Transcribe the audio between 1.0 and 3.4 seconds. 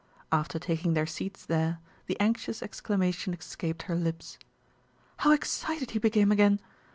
seats there, the anxious exclamation